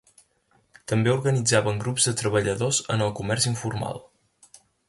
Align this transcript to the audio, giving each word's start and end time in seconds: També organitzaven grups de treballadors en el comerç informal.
També 0.91 1.11
organitzaven 1.15 1.83
grups 1.85 2.09
de 2.11 2.15
treballadors 2.23 2.83
en 2.97 3.07
el 3.09 3.15
comerç 3.23 3.49
informal. 3.55 4.05